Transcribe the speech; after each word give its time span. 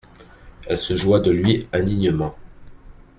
Elle 0.65 0.79
se 0.79 0.95
joua 0.95 1.19
de 1.19 1.29
lui 1.29 1.67
indignement. 1.71 2.35